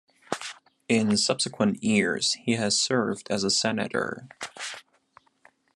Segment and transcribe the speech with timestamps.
[0.89, 4.27] In subsequent years he has served as a Senator.